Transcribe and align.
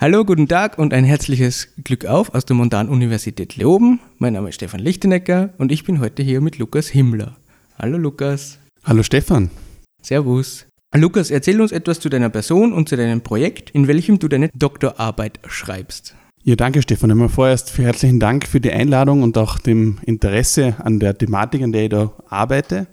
Hallo, 0.00 0.24
guten 0.24 0.46
Tag 0.46 0.78
und 0.78 0.94
ein 0.94 1.02
herzliches 1.02 1.74
Glück 1.82 2.06
auf 2.06 2.32
aus 2.32 2.44
der 2.44 2.54
Montan-Universität 2.54 3.56
Leoben. 3.56 3.98
Mein 4.18 4.34
Name 4.34 4.50
ist 4.50 4.54
Stefan 4.54 4.78
Lichtenecker 4.78 5.54
und 5.58 5.72
ich 5.72 5.82
bin 5.82 5.98
heute 5.98 6.22
hier 6.22 6.40
mit 6.40 6.56
Lukas 6.56 6.86
Himmler. 6.86 7.36
Hallo 7.76 7.98
Lukas. 7.98 8.60
Hallo 8.84 9.02
Stefan. 9.02 9.50
Servus. 10.00 10.66
Lukas, 10.94 11.32
erzähl 11.32 11.60
uns 11.60 11.72
etwas 11.72 11.98
zu 11.98 12.10
deiner 12.10 12.30
Person 12.30 12.72
und 12.72 12.88
zu 12.88 12.96
deinem 12.96 13.22
Projekt, 13.22 13.70
in 13.70 13.88
welchem 13.88 14.20
du 14.20 14.28
deine 14.28 14.50
Doktorarbeit 14.54 15.40
schreibst. 15.48 16.14
Ja, 16.44 16.54
danke 16.54 16.80
Stefan. 16.80 17.10
Immer 17.10 17.28
vorerst 17.28 17.76
herzlichen 17.76 18.20
Dank 18.20 18.46
für 18.46 18.60
die 18.60 18.70
Einladung 18.70 19.24
und 19.24 19.36
auch 19.36 19.58
dem 19.58 19.98
Interesse 20.06 20.76
an 20.78 21.00
der 21.00 21.18
Thematik, 21.18 21.62
an 21.62 21.72
der 21.72 21.82
ich 21.82 21.90
da 21.90 22.12
arbeite. 22.28 22.86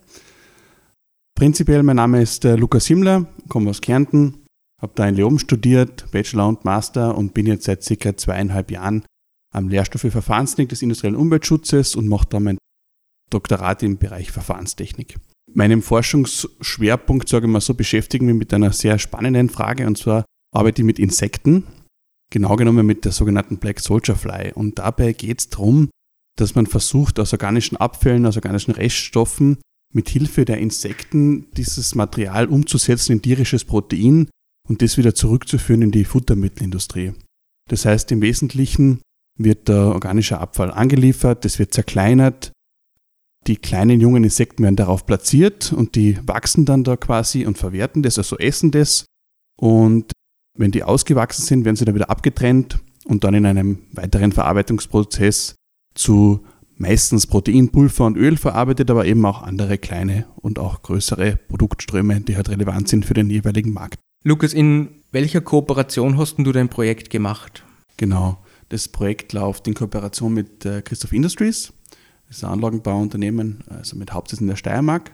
Prinzipiell, 1.35 1.83
mein 1.83 1.97
Name 1.97 2.23
ist 2.23 2.45
äh, 2.45 2.55
Lukas 2.55 2.87
Himmler, 2.87 3.27
komme 3.47 3.69
aus 3.69 3.81
Kärnten, 3.81 4.44
habe 4.81 4.93
da 4.95 5.07
in 5.07 5.15
Leoben 5.15 5.39
studiert, 5.39 6.11
Bachelor 6.11 6.47
und 6.47 6.65
Master 6.65 7.17
und 7.17 7.33
bin 7.33 7.47
jetzt 7.47 7.65
seit 7.65 7.83
circa 7.83 8.15
zweieinhalb 8.15 8.71
Jahren 8.71 9.05
am 9.53 9.69
Lehrstuhl 9.69 9.99
für 9.99 10.11
Verfahrenstechnik 10.11 10.69
des 10.69 10.81
industriellen 10.81 11.15
Umweltschutzes 11.15 11.95
und 11.95 12.07
mache 12.07 12.27
da 12.29 12.39
mein 12.39 12.57
Doktorat 13.29 13.83
im 13.83 13.97
Bereich 13.97 14.31
Verfahrenstechnik. 14.31 15.17
Meinem 15.53 15.81
Forschungsschwerpunkt, 15.81 17.29
sage 17.29 17.45
ich 17.45 17.51
mal 17.51 17.61
so, 17.61 17.73
beschäftigen 17.73 18.27
wir 18.27 18.33
mit 18.33 18.53
einer 18.53 18.73
sehr 18.73 18.99
spannenden 18.99 19.49
Frage 19.49 19.87
und 19.87 19.97
zwar 19.97 20.25
arbeite 20.53 20.81
ich 20.81 20.85
mit 20.85 20.99
Insekten, 20.99 21.63
genau 22.31 22.55
genommen 22.55 22.85
mit 22.85 23.05
der 23.05 23.11
sogenannten 23.11 23.57
Black 23.57 23.79
Soldier 23.79 24.15
Fly. 24.15 24.51
Und 24.53 24.79
dabei 24.79 25.13
geht 25.13 25.39
es 25.39 25.49
darum, 25.49 25.89
dass 26.37 26.55
man 26.55 26.67
versucht, 26.67 27.19
aus 27.19 27.31
organischen 27.31 27.77
Abfällen, 27.77 28.25
aus 28.25 28.35
organischen 28.35 28.73
Reststoffen 28.73 29.57
mit 29.93 30.09
Hilfe 30.09 30.43
der 30.43 30.57
Insekten 30.57 31.49
dieses 31.53 31.95
Material 31.95 32.47
umzusetzen 32.47 33.13
in 33.13 33.21
tierisches 33.21 33.63
Protein 33.63 34.27
und 34.67 34.81
das 34.81 34.97
wieder 34.97 35.15
zurückzuführen 35.15 35.81
in 35.81 35.91
die 35.91 36.05
Futtermittelindustrie. 36.05 37.13
Das 37.69 37.85
heißt, 37.85 38.11
im 38.11 38.21
Wesentlichen 38.21 39.01
wird 39.37 39.67
der 39.67 39.87
organische 39.87 40.39
Abfall 40.39 40.71
angeliefert, 40.71 41.45
das 41.45 41.59
wird 41.59 41.73
zerkleinert, 41.73 42.51
die 43.47 43.57
kleinen 43.57 44.01
jungen 44.01 44.23
Insekten 44.23 44.63
werden 44.63 44.75
darauf 44.75 45.05
platziert 45.05 45.71
und 45.71 45.95
die 45.95 46.17
wachsen 46.25 46.65
dann 46.65 46.83
da 46.83 46.97
quasi 46.97 47.45
und 47.45 47.57
verwerten 47.57 48.01
das, 48.01 48.17
also 48.17 48.37
essen 48.37 48.71
das. 48.71 49.05
Und 49.59 50.11
wenn 50.57 50.71
die 50.71 50.83
ausgewachsen 50.83 51.43
sind, 51.43 51.65
werden 51.65 51.75
sie 51.75 51.85
dann 51.85 51.95
wieder 51.95 52.09
abgetrennt 52.09 52.79
und 53.05 53.23
dann 53.23 53.35
in 53.35 53.45
einem 53.45 53.83
weiteren 53.91 54.31
Verarbeitungsprozess 54.31 55.55
zu 55.93 56.43
meistens 56.77 57.27
Proteinpulver 57.27 58.05
und 58.05 58.17
Öl 58.17 58.35
verarbeitet, 58.35 58.89
aber 58.89 59.05
eben 59.05 59.25
auch 59.25 59.43
andere 59.43 59.77
kleine 59.77 60.25
und 60.37 60.59
auch 60.59 60.81
größere 60.81 61.37
Produktströme, 61.47 62.21
die 62.21 62.35
halt 62.35 62.49
relevant 62.49 62.89
sind 62.89 63.05
für 63.05 63.13
den 63.13 63.29
jeweiligen 63.29 63.71
Markt. 63.71 63.99
Lukas, 64.27 64.53
in 64.53 64.89
welcher 65.11 65.39
Kooperation 65.39 66.17
hast 66.17 66.39
du 66.39 66.51
dein 66.51 66.67
Projekt 66.67 67.11
gemacht? 67.11 67.63
Genau, 67.97 68.39
das 68.69 68.87
Projekt 68.87 69.33
läuft 69.33 69.67
in 69.67 69.75
Kooperation 69.75 70.33
mit 70.33 70.65
äh, 70.65 70.81
Christoph 70.81 71.13
Industries. 71.13 71.71
Das 72.27 72.37
ist 72.37 72.43
ein 72.43 72.49
Anlagenbauunternehmen, 72.49 73.63
also 73.69 73.95
mit 73.95 74.13
Hauptsitz 74.13 74.41
in 74.41 74.47
der 74.47 74.55
Steiermark, 74.55 75.11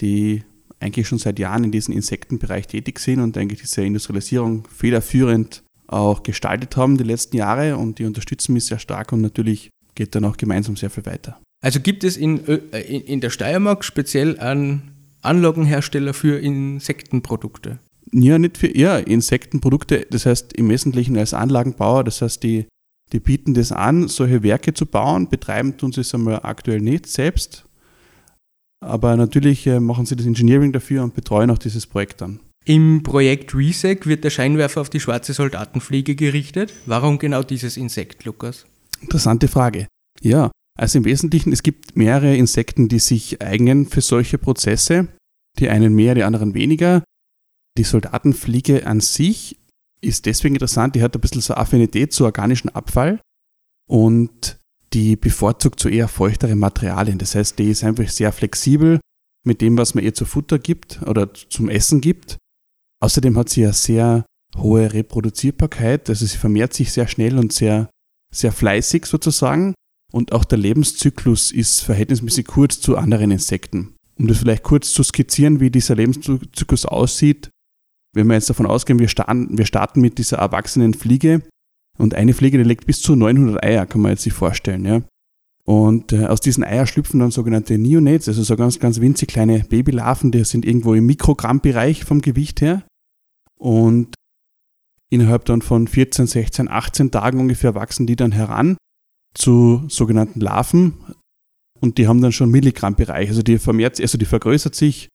die 0.00 0.44
eigentlich 0.80 1.06
schon 1.06 1.18
seit 1.18 1.38
Jahren 1.38 1.64
in 1.64 1.72
diesem 1.72 1.92
Insektenbereich 1.92 2.66
tätig 2.66 3.00
sind 3.00 3.20
und 3.20 3.36
eigentlich 3.36 3.60
diese 3.60 3.84
Industrialisierung 3.84 4.66
federführend 4.74 5.62
auch 5.86 6.22
gestaltet 6.22 6.74
haben 6.78 6.96
die 6.96 7.04
letzten 7.04 7.36
Jahre 7.36 7.76
und 7.76 7.98
die 7.98 8.06
unterstützen 8.06 8.54
mich 8.54 8.64
sehr 8.64 8.78
stark 8.78 9.12
und 9.12 9.20
natürlich 9.20 9.68
geht 9.94 10.14
dann 10.14 10.24
auch 10.24 10.38
gemeinsam 10.38 10.74
sehr 10.74 10.88
viel 10.88 11.04
weiter. 11.04 11.38
Also 11.62 11.80
gibt 11.80 12.02
es 12.02 12.16
in, 12.16 12.48
äh, 12.48 12.80
in 12.80 13.20
der 13.20 13.28
Steiermark 13.28 13.84
speziell 13.84 14.38
einen 14.38 14.92
Anlagenhersteller 15.20 16.14
für 16.14 16.38
Insektenprodukte? 16.38 17.80
Ja, 18.20 18.38
nicht 18.38 18.58
für 18.58 18.66
eher 18.66 19.06
Insektenprodukte, 19.06 20.06
das 20.10 20.26
heißt 20.26 20.52
im 20.54 20.68
Wesentlichen 20.68 21.16
als 21.16 21.34
Anlagenbauer, 21.34 22.04
das 22.04 22.22
heißt 22.22 22.42
die, 22.42 22.66
die 23.12 23.20
bieten 23.20 23.54
das 23.54 23.70
an, 23.72 24.08
solche 24.08 24.42
Werke 24.42 24.74
zu 24.74 24.86
bauen, 24.86 25.28
betreiben 25.28 25.76
tun 25.76 25.92
sie 25.92 26.00
es 26.00 26.14
einmal 26.14 26.40
aktuell 26.42 26.80
nicht 26.80 27.06
selbst, 27.06 27.64
aber 28.84 29.16
natürlich 29.16 29.66
äh, 29.66 29.80
machen 29.80 30.06
sie 30.06 30.16
das 30.16 30.26
Engineering 30.26 30.72
dafür 30.72 31.02
und 31.02 31.14
betreuen 31.14 31.50
auch 31.50 31.58
dieses 31.58 31.86
Projekt 31.86 32.20
dann. 32.20 32.40
Im 32.64 33.02
Projekt 33.02 33.54
Resec 33.54 34.06
wird 34.06 34.24
der 34.24 34.30
Scheinwerfer 34.30 34.80
auf 34.80 34.90
die 34.90 35.00
schwarze 35.00 35.32
Soldatenfliege 35.32 36.14
gerichtet. 36.14 36.72
Warum 36.86 37.18
genau 37.18 37.42
dieses 37.42 37.76
Insekt, 37.76 38.24
Lukas? 38.24 38.66
Interessante 39.00 39.48
Frage. 39.48 39.86
Ja, 40.20 40.50
also 40.78 40.98
im 40.98 41.04
Wesentlichen, 41.04 41.52
es 41.52 41.62
gibt 41.62 41.96
mehrere 41.96 42.36
Insekten, 42.36 42.88
die 42.88 42.98
sich 42.98 43.40
eignen 43.40 43.86
für 43.86 44.00
solche 44.00 44.38
Prozesse. 44.38 45.08
Die 45.58 45.70
einen 45.70 45.94
mehr, 45.94 46.14
die 46.14 46.24
anderen 46.24 46.54
weniger. 46.54 47.02
Die 47.78 47.84
Soldatenfliege 47.84 48.86
an 48.86 49.00
sich 49.00 49.56
ist 50.00 50.26
deswegen 50.26 50.56
interessant, 50.56 50.96
die 50.96 51.02
hat 51.02 51.14
ein 51.14 51.20
bisschen 51.20 51.40
so 51.40 51.54
Affinität 51.54 52.12
zu 52.12 52.24
organischen 52.24 52.68
Abfall 52.70 53.20
und 53.88 54.58
die 54.92 55.16
bevorzugt 55.16 55.78
so 55.78 55.88
eher 55.88 56.08
feuchtere 56.08 56.56
Materialien. 56.56 57.18
Das 57.18 57.34
heißt, 57.34 57.58
die 57.58 57.70
ist 57.70 57.84
einfach 57.84 58.08
sehr 58.08 58.32
flexibel 58.32 59.00
mit 59.46 59.60
dem, 59.60 59.78
was 59.78 59.94
man 59.94 60.02
ihr 60.02 60.12
zu 60.12 60.24
Futter 60.24 60.58
gibt 60.58 61.02
oder 61.02 61.32
zum 61.32 61.68
Essen 61.68 62.00
gibt. 62.00 62.36
Außerdem 63.00 63.38
hat 63.38 63.48
sie 63.48 63.64
eine 63.64 63.72
sehr 63.72 64.26
hohe 64.56 64.92
Reproduzierbarkeit, 64.92 66.08
also 66.08 66.26
sie 66.26 66.36
vermehrt 66.36 66.74
sich 66.74 66.92
sehr 66.92 67.06
schnell 67.06 67.38
und 67.38 67.52
sehr 67.52 67.90
sehr 68.34 68.52
fleißig 68.52 69.06
sozusagen 69.06 69.74
und 70.12 70.32
auch 70.32 70.44
der 70.44 70.58
Lebenszyklus 70.58 71.52
ist 71.52 71.80
verhältnismäßig 71.80 72.46
kurz 72.46 72.80
zu 72.80 72.96
anderen 72.96 73.30
Insekten. 73.30 73.94
Um 74.18 74.26
das 74.26 74.38
vielleicht 74.38 74.64
kurz 74.64 74.92
zu 74.92 75.02
skizzieren, 75.02 75.60
wie 75.60 75.70
dieser 75.70 75.94
Lebenszyklus 75.94 76.84
aussieht, 76.84 77.50
wenn 78.18 78.26
wir 78.26 78.34
jetzt 78.34 78.50
davon 78.50 78.66
ausgehen, 78.66 78.98
wir 78.98 79.08
starten, 79.08 79.56
wir 79.56 79.64
starten 79.64 80.00
mit 80.00 80.18
dieser 80.18 80.38
erwachsenen 80.38 80.92
Fliege 80.92 81.42
und 81.96 82.14
eine 82.14 82.34
Fliege, 82.34 82.58
die 82.58 82.64
legt 82.64 82.86
bis 82.86 83.00
zu 83.00 83.16
900 83.16 83.64
Eier, 83.64 83.86
kann 83.86 84.02
man 84.02 84.12
jetzt 84.12 84.22
sich 84.22 84.34
vorstellen. 84.34 84.84
Ja? 84.84 85.02
Und 85.64 86.12
äh, 86.12 86.26
aus 86.26 86.40
diesen 86.40 86.64
Eiern 86.64 86.86
schlüpfen 86.86 87.20
dann 87.20 87.30
sogenannte 87.30 87.78
Neonates, 87.78 88.28
also 88.28 88.42
so 88.42 88.56
ganz, 88.56 88.78
ganz 88.78 89.00
winzig 89.00 89.28
kleine 89.28 89.60
Babylarven, 89.60 90.30
die 90.30 90.44
sind 90.44 90.66
irgendwo 90.66 90.94
im 90.94 91.06
Mikrogrammbereich 91.06 92.04
vom 92.04 92.20
Gewicht 92.20 92.60
her. 92.60 92.82
Und 93.56 94.14
Innerhalb 95.10 95.46
dann 95.46 95.62
von 95.62 95.88
14, 95.88 96.26
16, 96.26 96.68
18 96.68 97.10
Tagen 97.10 97.40
ungefähr 97.40 97.74
wachsen 97.74 98.06
die 98.06 98.16
dann 98.16 98.32
heran 98.32 98.76
zu 99.34 99.84
sogenannten 99.88 100.40
Larven 100.40 100.94
und 101.80 101.96
die 101.96 102.06
haben 102.06 102.20
dann 102.20 102.32
schon 102.32 102.50
Milligrammbereich. 102.50 103.28
Also 103.28 103.42
die 103.42 103.58
vermehrt, 103.58 104.00
also 104.00 104.18
die 104.18 104.26
vergrößert 104.26 104.74
sich 104.74 105.08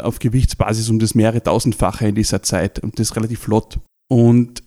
auf 0.00 0.18
Gewichtsbasis 0.18 0.88
um 0.88 0.98
das 0.98 1.14
mehrere 1.14 1.42
tausendfache 1.42 2.08
in 2.08 2.14
dieser 2.14 2.42
Zeit 2.42 2.78
und 2.78 2.98
das 2.98 3.14
relativ 3.16 3.40
flott. 3.40 3.80
Und 4.08 4.62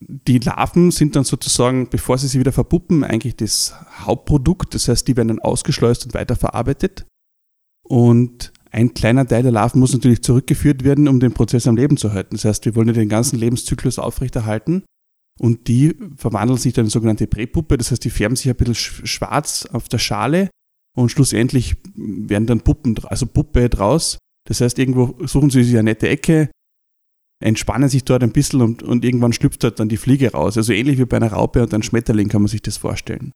die 0.00 0.38
Larven 0.38 0.90
sind 0.90 1.16
dann 1.16 1.24
sozusagen, 1.24 1.88
bevor 1.90 2.18
sie 2.18 2.28
sich 2.28 2.38
wieder 2.38 2.52
verpuppen, 2.52 3.02
eigentlich 3.02 3.36
das 3.36 3.74
Hauptprodukt. 4.00 4.74
Das 4.74 4.88
heißt, 4.88 5.08
die 5.08 5.16
werden 5.16 5.28
dann 5.28 5.40
ausgeschleust 5.40 6.04
und 6.04 6.14
weiterverarbeitet. 6.14 7.06
Und 7.82 8.52
ein 8.70 8.94
kleiner 8.94 9.26
Teil 9.26 9.42
der 9.42 9.52
Larven 9.52 9.80
muss 9.80 9.92
natürlich 9.92 10.22
zurückgeführt 10.22 10.84
werden, 10.84 11.08
um 11.08 11.20
den 11.20 11.32
Prozess 11.32 11.66
am 11.66 11.76
Leben 11.76 11.96
zu 11.96 12.12
halten. 12.12 12.36
Das 12.36 12.44
heißt, 12.44 12.64
wir 12.66 12.76
wollen 12.76 12.88
ja 12.88 12.94
den 12.94 13.08
ganzen 13.08 13.38
Lebenszyklus 13.38 13.98
aufrechterhalten 13.98 14.84
und 15.40 15.68
die 15.68 15.96
verwandeln 16.16 16.58
sich 16.58 16.74
dann 16.74 16.86
in 16.86 16.90
sogenannte 16.90 17.26
Präpuppe. 17.26 17.78
Das 17.78 17.90
heißt, 17.90 18.04
die 18.04 18.10
färben 18.10 18.36
sich 18.36 18.50
ein 18.50 18.56
bisschen 18.56 18.74
schwarz 18.74 19.66
auf 19.72 19.88
der 19.88 19.98
Schale 19.98 20.50
und 20.94 21.10
schlussendlich 21.10 21.76
werden 21.94 22.46
dann 22.46 22.60
Puppen, 22.60 22.96
also 23.04 23.26
Puppe 23.26 23.68
draus. 23.68 24.18
Das 24.48 24.62
heißt, 24.62 24.78
irgendwo 24.78 25.14
suchen 25.26 25.50
sie 25.50 25.62
sich 25.62 25.74
eine 25.74 25.90
nette 25.90 26.08
Ecke, 26.08 26.48
entspannen 27.44 27.90
sich 27.90 28.04
dort 28.04 28.22
ein 28.22 28.32
bisschen 28.32 28.62
und, 28.62 28.82
und 28.82 29.04
irgendwann 29.04 29.34
schlüpft 29.34 29.62
dort 29.62 29.78
dann 29.78 29.90
die 29.90 29.98
Fliege 29.98 30.32
raus. 30.32 30.56
Also 30.56 30.72
ähnlich 30.72 30.98
wie 30.98 31.04
bei 31.04 31.18
einer 31.18 31.32
Raupe 31.32 31.62
und 31.62 31.74
einem 31.74 31.82
Schmetterling 31.82 32.28
kann 32.28 32.40
man 32.40 32.48
sich 32.48 32.62
das 32.62 32.78
vorstellen. 32.78 33.32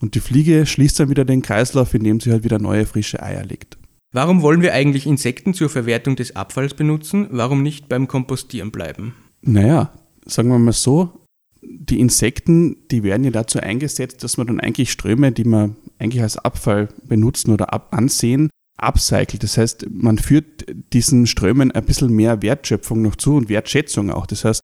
Und 0.00 0.14
die 0.14 0.20
Fliege 0.20 0.64
schließt 0.64 1.00
dann 1.00 1.10
wieder 1.10 1.24
den 1.24 1.42
Kreislauf, 1.42 1.94
indem 1.94 2.20
sie 2.20 2.30
halt 2.30 2.44
wieder 2.44 2.60
neue 2.60 2.86
frische 2.86 3.20
Eier 3.20 3.44
legt. 3.44 3.76
Warum 4.12 4.42
wollen 4.42 4.62
wir 4.62 4.72
eigentlich 4.72 5.06
Insekten 5.06 5.52
zur 5.52 5.68
Verwertung 5.68 6.14
des 6.14 6.36
Abfalls 6.36 6.74
benutzen? 6.74 7.26
Warum 7.30 7.64
nicht 7.64 7.88
beim 7.88 8.06
Kompostieren 8.06 8.70
bleiben? 8.70 9.14
Naja, 9.40 9.92
sagen 10.26 10.48
wir 10.48 10.60
mal 10.60 10.72
so, 10.72 11.26
die 11.62 11.98
Insekten, 11.98 12.76
die 12.90 13.02
werden 13.02 13.24
ja 13.24 13.32
dazu 13.32 13.58
eingesetzt, 13.58 14.22
dass 14.22 14.36
man 14.36 14.46
dann 14.46 14.60
eigentlich 14.60 14.92
Ströme, 14.92 15.32
die 15.32 15.44
man 15.44 15.74
eigentlich 15.98 16.22
als 16.22 16.36
Abfall 16.36 16.88
benutzen 17.04 17.52
oder 17.52 17.72
ab 17.72 17.88
ansehen, 17.90 18.50
upcycelt. 18.82 19.42
Das 19.42 19.58
heißt, 19.58 19.86
man 19.90 20.18
führt 20.18 20.66
diesen 20.92 21.26
Strömen 21.26 21.72
ein 21.72 21.84
bisschen 21.84 22.12
mehr 22.12 22.42
Wertschöpfung 22.42 23.02
noch 23.02 23.16
zu 23.16 23.36
und 23.36 23.48
Wertschätzung 23.48 24.10
auch. 24.10 24.26
Das 24.26 24.44
heißt, 24.44 24.60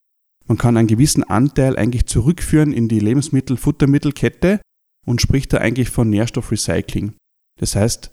man 0.47 0.59
kann 0.59 0.77
einen 0.77 0.89
gewissen 0.89 1.25
Anteil 1.25 1.77
eigentlich 1.77 2.07
zurückführen 2.07 2.73
in 2.73 2.89
die 2.89 3.01
Lebensmittel-Futtermittelkette 3.01 4.61
und 5.07 5.21
spricht 5.21 5.53
da 5.53 5.59
eigentlich 5.59 5.91
von 5.91 6.09
Nährstoffrecycling. 6.09 7.15
Das 7.61 7.77
heißt, 7.77 8.11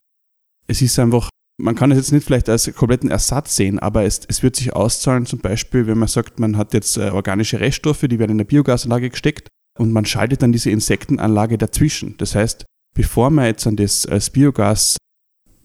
es 0.68 0.82
ist 0.82 1.00
einfach, 1.00 1.30
man 1.58 1.76
kann 1.76 1.92
es 1.92 1.98
jetzt 1.98 2.12
nicht 2.12 2.26
vielleicht 2.26 2.50
als 2.50 2.74
kompletten 2.76 3.10
Ersatz 3.10 3.56
sehen, 3.56 3.80
aber 3.80 4.04
es, 4.04 4.22
es 4.28 4.44
wird 4.44 4.56
sich 4.56 4.74
auszahlen, 4.74 5.26
zum 5.26 5.40
Beispiel, 5.40 5.88
wenn 5.88 5.98
man 5.98 6.10
sagt, 6.10 6.40
man 6.40 6.58
hat 6.58 6.74
jetzt 6.74 6.98
äh, 6.98 7.10
organische 7.12 7.60
Reststoffe, 7.60 8.02
die 8.02 8.20
werden 8.20 8.32
in 8.32 8.38
der 8.40 8.46
Biogasanlage 8.46 9.10
gesteckt 9.10 9.48
und 9.78 9.92
man 9.92 10.06
schaltet 10.06 10.42
dann 10.42 10.52
diese 10.52 10.72
Insektenanlage 10.72 11.58
dazwischen. 11.58 12.18
Das 12.18 12.36
heißt, 12.36 12.66
bevor 12.96 13.30
man 13.30 13.46
jetzt 13.46 13.68
an 13.68 13.76
das 13.76 14.06
als 14.06 14.30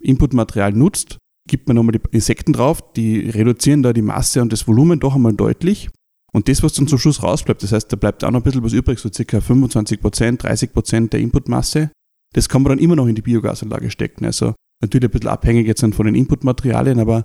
Biogas-Inputmaterial 0.00 0.72
nutzt, 0.72 1.18
gibt 1.48 1.68
man 1.68 1.76
nochmal 1.76 1.92
die 1.92 2.16
Insekten 2.16 2.52
drauf, 2.52 2.92
die 2.92 3.30
reduzieren 3.30 3.82
da 3.82 3.92
die 3.92 4.02
Masse 4.02 4.42
und 4.42 4.52
das 4.52 4.66
Volumen 4.66 5.00
doch 5.00 5.14
einmal 5.14 5.32
deutlich 5.32 5.90
Und 6.32 6.48
das, 6.48 6.62
was 6.62 6.74
dann 6.74 6.86
zum 6.86 6.98
Schluss 6.98 7.22
rausbleibt, 7.22 7.62
das 7.62 7.72
heißt, 7.72 7.92
da 7.92 7.96
bleibt 7.96 8.22
auch 8.22 8.30
noch 8.30 8.40
ein 8.40 8.44
bisschen 8.44 8.62
was 8.62 8.72
übrig, 8.72 8.98
so 8.98 9.10
circa 9.12 9.40
25 9.40 10.00
Prozent, 10.00 10.42
30 10.42 10.72
Prozent 10.72 11.12
der 11.12 11.20
Inputmasse, 11.20 11.90
das 12.34 12.48
kann 12.48 12.62
man 12.62 12.70
dann 12.70 12.78
immer 12.78 12.96
noch 12.96 13.06
in 13.06 13.16
die 13.16 13.22
Biogasanlage 13.22 13.90
stecken. 13.90 14.24
Also 14.24 14.54
natürlich 14.80 15.08
ein 15.08 15.12
bisschen 15.12 15.30
abhängig 15.30 15.66
jetzt 15.66 15.80
von 15.80 16.06
den 16.06 16.14
Inputmaterialien, 16.14 17.00
aber 17.00 17.24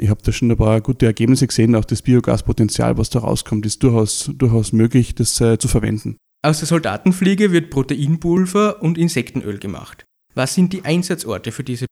ich 0.00 0.08
habe 0.08 0.22
da 0.22 0.30
schon 0.30 0.50
ein 0.50 0.56
paar 0.56 0.80
gute 0.80 1.06
Ergebnisse 1.06 1.48
gesehen. 1.48 1.74
Auch 1.74 1.84
das 1.84 2.02
Biogaspotenzial, 2.02 2.96
was 2.96 3.10
da 3.10 3.18
rauskommt, 3.18 3.66
ist 3.66 3.82
durchaus, 3.82 4.30
durchaus 4.32 4.72
möglich, 4.72 5.16
das 5.16 5.40
äh, 5.40 5.58
zu 5.58 5.66
verwenden. 5.66 6.16
Aus 6.46 6.60
der 6.60 6.68
Soldatenfliege 6.68 7.50
wird 7.50 7.70
Proteinpulver 7.70 8.80
und 8.80 8.96
Insektenöl 8.96 9.58
gemacht. 9.58 10.04
Was 10.36 10.54
sind 10.54 10.72
die 10.72 10.84
Einsatzorte 10.84 11.50
für 11.50 11.64
diese 11.64 11.86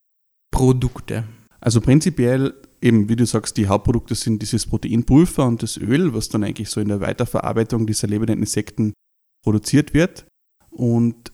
Produkte? 0.56 1.24
Also 1.60 1.80
prinzipiell 1.80 2.54
eben, 2.80 3.08
wie 3.08 3.16
du 3.16 3.26
sagst, 3.26 3.56
die 3.56 3.66
Hauptprodukte 3.66 4.14
sind 4.14 4.40
dieses 4.42 4.66
Proteinpulver 4.66 5.46
und 5.46 5.62
das 5.62 5.76
Öl, 5.76 6.14
was 6.14 6.28
dann 6.28 6.44
eigentlich 6.44 6.70
so 6.70 6.80
in 6.80 6.88
der 6.88 7.00
Weiterverarbeitung 7.00 7.86
dieser 7.86 8.08
lebenden 8.08 8.38
Insekten 8.38 8.92
produziert 9.44 9.94
wird. 9.94 10.26
Und 10.70 11.32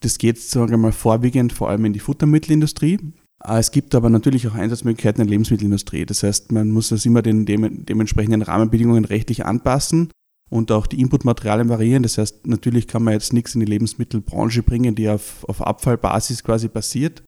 das 0.00 0.18
geht, 0.18 0.40
sagen 0.40 0.70
wir 0.70 0.78
mal, 0.78 0.92
vorwiegend 0.92 1.52
vor 1.52 1.68
allem 1.68 1.84
in 1.84 1.92
die 1.92 2.00
Futtermittelindustrie. 2.00 2.98
Es 3.44 3.70
gibt 3.70 3.94
aber 3.94 4.10
natürlich 4.10 4.48
auch 4.48 4.54
Einsatzmöglichkeiten 4.54 5.20
in 5.20 5.28
der 5.28 5.32
Lebensmittelindustrie. 5.32 6.06
Das 6.06 6.22
heißt, 6.22 6.50
man 6.50 6.70
muss 6.70 6.88
das 6.88 7.06
immer 7.06 7.22
den 7.22 7.46
dementsprechenden 7.46 8.42
Rahmenbedingungen 8.42 9.04
rechtlich 9.04 9.46
anpassen 9.46 10.10
und 10.50 10.72
auch 10.72 10.86
die 10.86 11.00
Inputmaterialien 11.00 11.68
variieren. 11.68 12.02
Das 12.02 12.18
heißt, 12.18 12.46
natürlich 12.46 12.88
kann 12.88 13.04
man 13.04 13.14
jetzt 13.14 13.32
nichts 13.32 13.54
in 13.54 13.60
die 13.60 13.66
Lebensmittelbranche 13.66 14.62
bringen, 14.62 14.94
die 14.94 15.08
auf, 15.08 15.44
auf 15.48 15.64
Abfallbasis 15.64 16.42
quasi 16.42 16.68
basiert. 16.68 17.22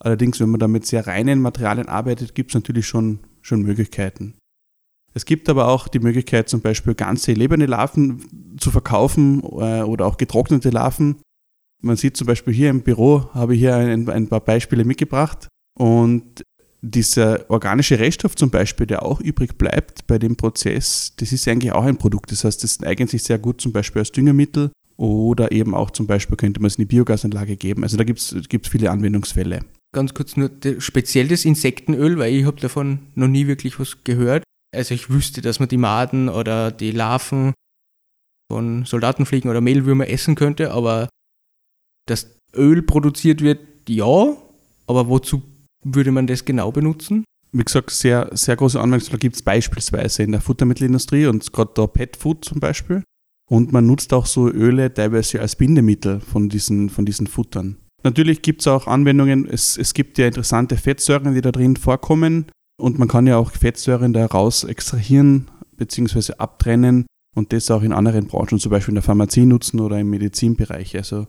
Allerdings, 0.00 0.40
wenn 0.40 0.50
man 0.50 0.60
da 0.60 0.68
mit 0.68 0.86
sehr 0.86 1.06
reinen 1.06 1.40
Materialien 1.40 1.88
arbeitet, 1.88 2.34
gibt 2.34 2.50
es 2.50 2.54
natürlich 2.54 2.86
schon, 2.86 3.20
schon 3.42 3.62
Möglichkeiten. 3.62 4.34
Es 5.14 5.24
gibt 5.24 5.48
aber 5.48 5.68
auch 5.68 5.88
die 5.88 5.98
Möglichkeit, 5.98 6.48
zum 6.48 6.60
Beispiel 6.60 6.94
ganze 6.94 7.32
lebende 7.32 7.66
Larven 7.66 8.56
zu 8.58 8.70
verkaufen 8.70 9.42
äh, 9.42 9.82
oder 9.82 10.06
auch 10.06 10.16
getrocknete 10.16 10.70
Larven. 10.70 11.16
Man 11.82 11.96
sieht 11.96 12.16
zum 12.16 12.26
Beispiel 12.26 12.54
hier 12.54 12.70
im 12.70 12.82
Büro, 12.82 13.28
habe 13.34 13.54
ich 13.54 13.60
hier 13.60 13.76
ein, 13.76 14.08
ein 14.08 14.28
paar 14.28 14.40
Beispiele 14.40 14.84
mitgebracht. 14.84 15.48
Und 15.78 16.42
dieser 16.82 17.50
organische 17.50 17.98
Reststoff 17.98 18.36
zum 18.36 18.50
Beispiel, 18.50 18.86
der 18.86 19.02
auch 19.04 19.20
übrig 19.20 19.58
bleibt 19.58 20.06
bei 20.06 20.18
dem 20.18 20.36
Prozess, 20.36 21.14
das 21.16 21.32
ist 21.32 21.48
eigentlich 21.48 21.72
auch 21.72 21.84
ein 21.84 21.96
Produkt. 21.96 22.30
Das 22.30 22.44
heißt, 22.44 22.62
das 22.62 22.82
eignet 22.82 23.10
sich 23.10 23.22
sehr 23.24 23.38
gut 23.38 23.60
zum 23.60 23.72
Beispiel 23.72 24.00
als 24.00 24.12
Düngemittel 24.12 24.70
oder 24.96 25.52
eben 25.52 25.74
auch 25.74 25.90
zum 25.90 26.06
Beispiel 26.06 26.36
könnte 26.36 26.60
man 26.60 26.66
es 26.66 26.76
in 26.76 26.82
die 26.82 26.94
Biogasanlage 26.94 27.56
geben. 27.56 27.82
Also 27.82 27.96
da 27.96 28.04
gibt 28.04 28.20
es 28.20 28.68
viele 28.68 28.90
Anwendungsfälle. 28.90 29.60
Ganz 29.94 30.12
kurz 30.14 30.36
nur 30.36 30.50
speziell 30.78 31.28
das 31.28 31.44
Insektenöl, 31.44 32.18
weil 32.18 32.34
ich 32.34 32.44
habe 32.44 32.60
davon 32.60 33.00
noch 33.14 33.28
nie 33.28 33.46
wirklich 33.46 33.80
was 33.80 34.04
gehört. 34.04 34.44
Also 34.74 34.94
ich 34.94 35.08
wüsste, 35.08 35.40
dass 35.40 35.60
man 35.60 35.68
die 35.68 35.78
Maden 35.78 36.28
oder 36.28 36.70
die 36.70 36.90
Larven 36.90 37.54
von 38.50 38.84
Soldatenfliegen 38.84 39.50
oder 39.50 39.60
Mehlwürmer 39.60 40.08
essen 40.08 40.34
könnte, 40.34 40.72
aber 40.72 41.08
das 42.06 42.38
Öl 42.54 42.82
produziert 42.82 43.40
wird, 43.40 43.60
ja, 43.88 44.36
aber 44.86 45.08
wozu 45.08 45.42
würde 45.84 46.12
man 46.12 46.26
das 46.26 46.44
genau 46.44 46.72
benutzen? 46.72 47.24
Wie 47.52 47.64
gesagt, 47.64 47.90
sehr, 47.90 48.28
sehr 48.32 48.56
große 48.56 48.78
Anwendungsfälle 48.78 49.18
gibt 49.18 49.36
es 49.36 49.42
beispielsweise 49.42 50.22
in 50.22 50.32
der 50.32 50.40
Futtermittelindustrie 50.40 51.26
und 51.26 51.50
gerade 51.52 51.72
da 51.74 51.86
Pet 51.86 52.16
Food 52.16 52.44
zum 52.44 52.60
Beispiel. 52.60 53.02
Und 53.50 53.72
man 53.72 53.86
nutzt 53.86 54.12
auch 54.12 54.26
so 54.26 54.50
Öle 54.50 54.92
teilweise 54.92 55.40
als 55.40 55.56
Bindemittel 55.56 56.20
von 56.20 56.50
diesen, 56.50 56.90
von 56.90 57.06
diesen 57.06 57.26
Futtern. 57.26 57.78
Natürlich 58.04 58.42
gibt 58.42 58.60
es 58.60 58.68
auch 58.68 58.86
Anwendungen, 58.86 59.48
es, 59.48 59.76
es 59.76 59.92
gibt 59.92 60.18
ja 60.18 60.26
interessante 60.26 60.76
Fettsäuren, 60.76 61.34
die 61.34 61.40
da 61.40 61.50
drin 61.50 61.76
vorkommen 61.76 62.46
und 62.80 62.98
man 62.98 63.08
kann 63.08 63.26
ja 63.26 63.36
auch 63.36 63.50
Fettsäuren 63.50 64.12
daraus 64.12 64.64
extrahieren 64.64 65.50
bzw. 65.76 66.34
abtrennen 66.38 67.06
und 67.34 67.52
das 67.52 67.70
auch 67.70 67.82
in 67.82 67.92
anderen 67.92 68.26
Branchen, 68.26 68.58
zum 68.58 68.70
Beispiel 68.70 68.92
in 68.92 68.96
der 68.96 69.02
Pharmazie 69.02 69.46
nutzen 69.46 69.80
oder 69.80 69.98
im 69.98 70.10
Medizinbereich. 70.10 70.96
Also 70.96 71.26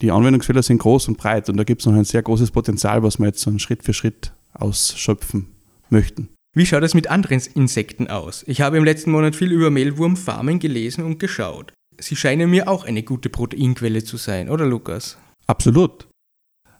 die 0.00 0.10
Anwendungsfälle 0.10 0.62
sind 0.62 0.78
groß 0.78 1.08
und 1.08 1.18
breit 1.18 1.48
und 1.48 1.56
da 1.56 1.64
gibt 1.64 1.82
es 1.82 1.86
noch 1.86 1.94
ein 1.94 2.04
sehr 2.04 2.22
großes 2.22 2.50
Potenzial, 2.50 3.02
was 3.02 3.18
wir 3.18 3.26
jetzt 3.26 3.40
so 3.40 3.56
Schritt 3.58 3.84
für 3.84 3.94
Schritt 3.94 4.32
ausschöpfen 4.54 5.46
möchten. 5.88 6.28
Wie 6.54 6.66
schaut 6.66 6.82
es 6.82 6.94
mit 6.94 7.08
anderen 7.08 7.40
Insekten 7.54 8.08
aus? 8.08 8.44
Ich 8.46 8.60
habe 8.60 8.76
im 8.78 8.84
letzten 8.84 9.12
Monat 9.12 9.36
viel 9.36 9.52
über 9.52 9.70
Mehlwurmfarmen 9.70 10.58
gelesen 10.58 11.04
und 11.04 11.18
geschaut. 11.18 11.72
Sie 12.00 12.16
scheinen 12.16 12.50
mir 12.50 12.68
auch 12.68 12.84
eine 12.84 13.02
gute 13.02 13.28
Proteinquelle 13.28 14.02
zu 14.02 14.16
sein, 14.16 14.48
oder 14.48 14.66
Lukas? 14.66 15.18
Absolut. 15.46 16.07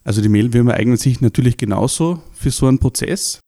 Also 0.08 0.22
die 0.22 0.30
Mehlwürmer 0.30 0.72
eignen 0.72 0.96
sich 0.96 1.20
natürlich 1.20 1.58
genauso 1.58 2.22
für 2.32 2.50
so 2.50 2.66
einen 2.66 2.78
Prozess. 2.78 3.40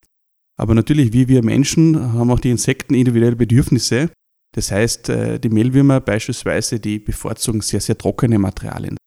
Aber 0.59 0.75
natürlich, 0.75 1.15
wie 1.15 1.27
wir 1.27 1.43
Menschen, 1.43 2.13
haben 2.13 2.31
auch 2.31 2.39
die 2.39 2.51
Insekten 2.51 2.93
individuelle 2.93 3.35
Bedürfnisse. 3.35 4.11
Das 4.55 4.71
heißt, 4.71 5.09
äh, 5.09 5.41
die 5.41 5.49
Mehlwürmer 5.49 6.01
beispielsweise, 6.01 6.79
die 6.79 6.99
bevorzugen 6.99 7.63
sehr, 7.63 7.81
sehr 7.81 7.97
trockene 7.97 8.39
Materialien. 8.39 8.99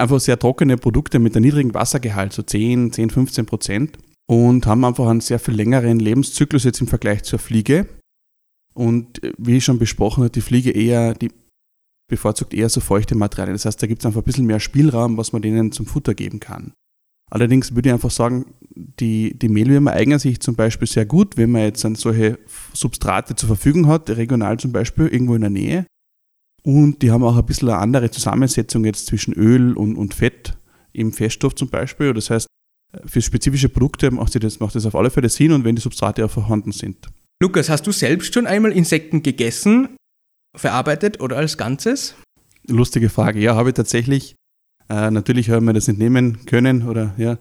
Einfach 0.00 0.18
sehr 0.18 0.38
trockene 0.38 0.78
Produkte 0.78 1.18
mit 1.18 1.36
einem 1.36 1.44
niedrigen 1.44 1.74
Wassergehalt, 1.74 2.32
so 2.32 2.42
10, 2.42 2.94
10, 2.94 3.10
15 3.10 3.44
Prozent. 3.44 3.98
Und 4.26 4.64
haben 4.64 4.82
einfach 4.86 5.06
einen 5.06 5.20
sehr 5.20 5.38
viel 5.38 5.52
längeren 5.52 5.98
Lebenszyklus 5.98 6.64
jetzt 6.64 6.80
im 6.80 6.86
Vergleich 6.86 7.22
zur 7.24 7.38
Fliege. 7.38 7.86
Und 8.72 9.22
äh, 9.22 9.34
wie 9.36 9.60
schon 9.60 9.78
besprochen 9.78 10.24
hat, 10.24 10.36
die 10.36 10.40
Fliege 10.40 10.70
eher, 10.70 11.12
die 11.12 11.30
bevorzugt 12.08 12.54
eher 12.54 12.70
so 12.70 12.80
feuchte 12.80 13.14
Materialien. 13.14 13.56
Das 13.56 13.66
heißt, 13.66 13.82
da 13.82 13.86
gibt 13.86 14.00
es 14.00 14.06
einfach 14.06 14.22
ein 14.22 14.24
bisschen 14.24 14.46
mehr 14.46 14.60
Spielraum, 14.60 15.18
was 15.18 15.34
man 15.34 15.42
denen 15.42 15.70
zum 15.70 15.84
Futter 15.84 16.14
geben 16.14 16.40
kann. 16.40 16.72
Allerdings 17.30 17.74
würde 17.74 17.88
ich 17.88 17.92
einfach 17.92 18.10
sagen, 18.10 18.54
die, 18.74 19.38
die 19.38 19.48
Mehlwürmer 19.48 19.92
eignen 19.92 20.18
sich 20.18 20.40
zum 20.40 20.54
Beispiel 20.54 20.86
sehr 20.86 21.06
gut, 21.06 21.36
wenn 21.36 21.50
man 21.50 21.62
jetzt 21.62 21.84
dann 21.84 21.94
solche 21.94 22.38
Substrate 22.72 23.34
zur 23.34 23.48
Verfügung 23.48 23.86
hat, 23.86 24.10
regional 24.10 24.58
zum 24.58 24.72
Beispiel, 24.72 25.08
irgendwo 25.08 25.34
in 25.34 25.40
der 25.40 25.50
Nähe. 25.50 25.86
Und 26.62 27.02
die 27.02 27.10
haben 27.10 27.24
auch 27.24 27.36
ein 27.36 27.44
bisschen 27.44 27.68
eine 27.68 27.78
andere 27.78 28.10
Zusammensetzung 28.10 28.84
jetzt 28.84 29.06
zwischen 29.06 29.34
Öl 29.34 29.74
und, 29.74 29.96
und 29.96 30.14
Fett 30.14 30.56
im 30.92 31.12
Feststoff 31.12 31.54
zum 31.54 31.68
Beispiel. 31.68 32.12
Das 32.14 32.30
heißt, 32.30 32.46
für 33.06 33.20
spezifische 33.20 33.68
Produkte 33.68 34.10
macht 34.10 34.42
das, 34.42 34.60
macht 34.60 34.74
das 34.74 34.86
auf 34.86 34.94
alle 34.94 35.10
Fälle 35.10 35.28
Sinn 35.28 35.52
und 35.52 35.64
wenn 35.64 35.76
die 35.76 35.82
Substrate 35.82 36.24
auch 36.24 36.30
vorhanden 36.30 36.72
sind. 36.72 37.08
Lukas, 37.42 37.68
hast 37.68 37.86
du 37.86 37.92
selbst 37.92 38.32
schon 38.32 38.46
einmal 38.46 38.72
Insekten 38.72 39.22
gegessen, 39.22 39.96
verarbeitet 40.56 41.20
oder 41.20 41.36
als 41.36 41.58
Ganzes? 41.58 42.14
Lustige 42.66 43.10
Frage. 43.10 43.40
Ja, 43.40 43.54
habe 43.56 43.70
ich 43.70 43.74
tatsächlich. 43.74 44.36
Äh, 44.88 45.10
natürlich 45.10 45.50
haben 45.50 45.66
wir 45.66 45.72
das 45.72 45.88
nicht 45.88 45.98
nehmen 45.98 46.44
können 46.46 46.86
oder 46.86 47.14
ja. 47.16 47.38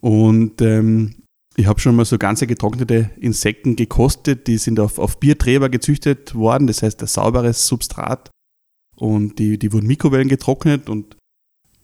Und 0.00 0.60
ähm, 0.60 1.22
ich 1.56 1.66
habe 1.66 1.80
schon 1.80 1.96
mal 1.96 2.04
so 2.04 2.18
ganze 2.18 2.46
getrocknete 2.46 3.10
Insekten 3.18 3.74
gekostet, 3.74 4.46
die 4.46 4.58
sind 4.58 4.78
auf, 4.78 4.98
auf 4.98 5.18
Bierträber 5.18 5.68
gezüchtet 5.68 6.34
worden, 6.34 6.66
das 6.68 6.82
heißt 6.82 7.00
ein 7.02 7.08
sauberes 7.08 7.66
Substrat. 7.66 8.30
Und 8.96 9.38
die, 9.38 9.58
die 9.58 9.72
wurden 9.72 9.86
Mikrowellen 9.86 10.28
getrocknet 10.28 10.88
und 10.88 11.16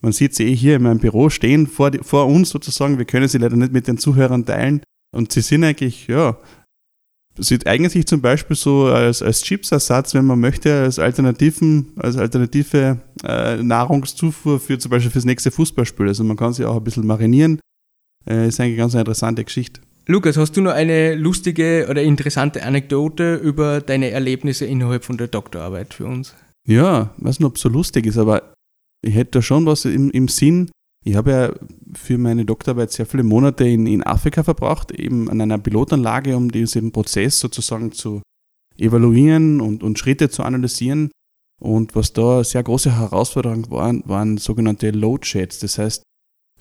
man 0.01 0.13
sieht 0.13 0.35
sie 0.35 0.45
eh 0.45 0.55
hier 0.55 0.77
in 0.77 0.83
meinem 0.83 0.99
Büro 0.99 1.31
stehen 1.31 1.67
vor, 1.67 1.91
vor 2.03 2.27
uns 2.27 2.51
sozusagen. 2.51 2.99
Wir 2.99 3.05
können 3.07 3.27
sie 3.27 3.39
leider 3.39 3.57
nicht 3.57 3.73
mit 3.73 3.89
den 3.89 3.97
Zuhörern 3.97 4.45
teilen. 4.45 4.83
Und 5.15 5.33
sie 5.33 5.41
sind 5.41 5.65
eigentlich, 5.65 6.09
ja, 6.09 6.37
Sie 7.37 7.59
eignen 7.67 7.91
sich 7.91 8.07
zum 8.07 8.21
Beispiel 8.21 8.55
so 8.55 8.87
als, 8.87 9.21
als 9.21 9.43
Chipsersatz, 9.43 10.15
wenn 10.15 10.25
man 10.25 10.39
möchte, 10.39 10.83
als, 10.83 11.01
Alternativen, 11.01 11.93
als 11.97 12.17
alternative 12.17 13.01
äh, 13.25 13.57
Nahrungszufuhr 13.57 14.61
für 14.61 14.79
zum 14.79 14.91
Beispiel 14.91 15.11
fürs 15.11 15.25
nächste 15.25 15.51
Fußballspiel. 15.51 16.07
Also 16.07 16.23
man 16.23 16.37
kann 16.37 16.53
sie 16.53 16.65
auch 16.65 16.77
ein 16.77 16.85
bisschen 16.85 17.07
marinieren. 17.07 17.59
Äh, 18.27 18.49
ist 18.49 18.61
eigentlich 18.61 18.79
ganz 18.79 18.95
eine 18.95 19.01
interessante 19.01 19.45
Geschichte. 19.45 19.81
Lukas, 20.07 20.37
hast 20.37 20.57
du 20.57 20.61
noch 20.61 20.73
eine 20.73 21.15
lustige 21.15 21.87
oder 21.89 22.03
interessante 22.03 22.63
Anekdote 22.63 23.37
über 23.37 23.81
deine 23.81 24.11
Erlebnisse 24.11 24.67
innerhalb 24.67 25.05
von 25.05 25.17
der 25.17 25.29
Doktorarbeit 25.29 25.95
für 25.95 26.05
uns? 26.05 26.35
Ja, 26.67 27.15
weiß 27.17 27.41
nicht, 27.41 27.47
ob 27.47 27.57
es 27.57 27.63
so 27.63 27.69
lustig 27.69 28.07
ist, 28.07 28.19
aber 28.19 28.55
ich 29.03 29.15
hätte 29.15 29.33
da 29.33 29.43
schon 29.43 29.67
was 29.67 29.87
im, 29.87 30.11
im 30.11 30.29
Sinn. 30.29 30.71
Ich 31.05 31.17
habe 31.17 31.31
ja 31.31 31.53
für 31.95 32.19
meine 32.19 32.45
Doktorarbeit 32.45 32.93
sehr 32.93 33.07
viele 33.07 33.23
Monate 33.23 33.67
in, 33.67 33.87
in 33.87 34.03
Afrika 34.03 34.43
verbracht, 34.43 34.91
eben 34.93 35.29
an 35.31 35.41
einer 35.41 35.59
Pilotanlage, 35.59 36.37
um 36.37 36.51
diesen 36.51 36.93
Prozess 36.93 37.41
sozusagen 37.41 37.93
zu 37.93 38.23
evaluieren 38.77 39.61
und, 39.61 39.83
und 39.83 39.99
Schritte 39.99 40.29
zu 40.29 40.43
analysieren. 40.43 41.11
Und 41.61 41.95
was 41.95 42.13
da 42.13 42.43
sehr 42.43 42.63
große 42.63 42.97
Herausforderungen 42.97 43.71
waren, 43.71 44.03
waren 44.07 44.37
sogenannte 44.37 44.91
Loadsheds. 44.91 45.61
Das 45.61 45.79
heißt, 45.79 46.03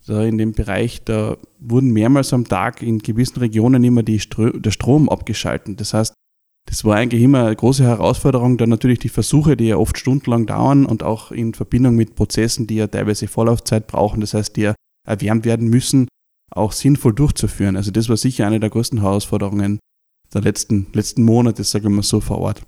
da 0.06 0.24
in 0.24 0.38
dem 0.38 0.52
Bereich, 0.52 1.04
da 1.04 1.38
wurden 1.60 1.92
mehrmals 1.92 2.34
am 2.34 2.48
Tag 2.48 2.82
in 2.82 3.00
gewissen 3.00 3.40
Regionen 3.40 3.84
immer 3.84 4.04
die 4.04 4.20
Stro 4.20 4.50
der 4.50 4.72
Strom 4.72 5.10
abgeschaltet. 5.10 5.80
Das 5.80 5.94
heißt, 5.94 6.13
das 6.66 6.86
war 6.86 6.96
eigentlich 6.96 7.24
immer 7.24 7.46
eine 7.46 7.56
große 7.56 7.84
Herausforderung. 7.84 8.58
Dann 8.58 8.70
natürlich 8.70 9.00
die 9.00 9.10
Versuche, 9.10 9.58
die 9.58 9.68
ja 9.68 9.78
oft 9.78 9.98
stundenlang 9.98 10.46
dauern 10.46 10.86
und 10.86 11.04
auch 11.04 11.32
in 11.32 11.54
Verbindung 11.54 11.96
mit 11.96 12.16
Prozessen, 12.16 12.68
die 12.68 12.75
ja 12.75 12.88
teilweise 12.88 13.28
Vorlaufzeit 13.28 13.88
brauchen, 13.88 14.22
das 14.22 14.34
heißt, 14.34 14.56
die 14.56 14.62
ja 14.62 14.75
erwärmt 15.07 15.45
werden 15.45 15.69
müssen, 15.69 16.07
auch 16.51 16.72
sinnvoll 16.72 17.13
durchzuführen. 17.13 17.75
Also 17.75 17.91
das 17.91 18.10
war 18.10 18.17
sicher 18.17 18.48
eine 18.48 18.60
der 18.60 18.69
größten 18.69 19.01
Herausforderungen 19.01 19.79
der 20.33 20.41
letzten, 20.41 20.88
letzten 20.93 21.24
Monate, 21.24 21.63
sagen 21.63 21.86
wir 21.86 21.89
mal 21.91 22.03
so, 22.03 22.19
vor 22.19 22.39
Ort. 22.39 22.63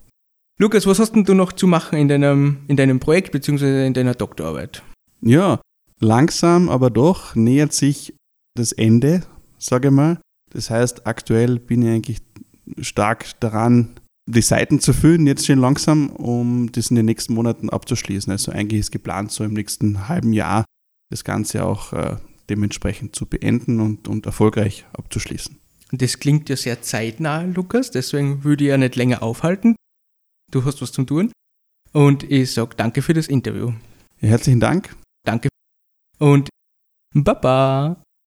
Lukas, 0.59 0.87
was 0.87 0.99
hast 0.99 1.13
denn 1.13 1.25
du 1.25 1.33
noch 1.33 1.51
zu 1.51 1.67
machen 1.67 1.97
in 1.97 2.07
deinem, 2.07 2.59
in 2.67 2.77
deinem 2.77 2.99
Projekt 2.99 3.31
bzw. 3.31 3.87
in 3.87 3.93
deiner 3.93 4.13
Doktorarbeit? 4.13 4.83
Ja, 5.21 5.59
langsam, 5.99 6.69
aber 6.69 6.89
doch 6.89 7.35
nähert 7.35 7.73
sich 7.73 8.15
das 8.55 8.71
Ende, 8.71 9.23
sage 9.57 9.89
ich 9.89 9.93
mal. 9.93 10.19
Das 10.51 10.69
heißt, 10.69 11.05
aktuell 11.07 11.59
bin 11.59 11.81
ich 11.81 11.89
eigentlich 11.89 12.21
stark 12.79 13.37
daran, 13.41 13.99
die 14.27 14.41
Seiten 14.41 14.79
zu 14.79 14.93
füllen, 14.93 15.27
jetzt 15.27 15.45
schon 15.45 15.59
langsam, 15.59 16.09
um 16.09 16.71
das 16.71 16.89
in 16.89 16.95
den 16.95 17.05
nächsten 17.05 17.33
Monaten 17.33 17.69
abzuschließen. 17.69 18.31
Also 18.31 18.51
eigentlich 18.51 18.79
ist 18.79 18.91
geplant, 18.91 19.31
so 19.31 19.43
im 19.43 19.53
nächsten 19.53 20.07
halben 20.07 20.33
Jahr 20.33 20.65
das 21.09 21.23
Ganze 21.23 21.65
auch 21.65 21.93
äh, 21.93 22.17
dementsprechend 22.49 23.15
zu 23.15 23.25
beenden 23.25 23.79
und, 23.79 24.07
und 24.07 24.25
erfolgreich 24.25 24.85
abzuschließen. 24.93 25.57
Das 25.91 26.19
klingt 26.19 26.49
ja 26.49 26.55
sehr 26.55 26.81
zeitnah, 26.81 27.43
Lukas, 27.43 27.91
deswegen 27.91 28.43
würde 28.43 28.63
ich 28.63 28.69
ja 28.69 28.77
nicht 28.77 28.95
länger 28.95 29.23
aufhalten. 29.23 29.75
Du 30.51 30.65
hast 30.65 30.81
was 30.81 30.91
zum 30.91 31.07
tun. 31.07 31.31
Und 31.91 32.23
ich 32.29 32.51
sage 32.51 32.75
danke 32.75 33.01
für 33.01 33.13
das 33.13 33.27
Interview. 33.27 33.73
Ja, 34.19 34.29
herzlichen 34.29 34.59
Dank. 34.59 34.95
Danke. 35.25 35.49
Und 36.19 36.49
Baba. 37.13 38.03